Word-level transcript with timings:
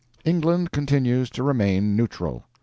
England 0.25 0.71
continues 0.71 1.29
to 1.29 1.43
remain 1.43 1.95
neutral. 1.95 2.43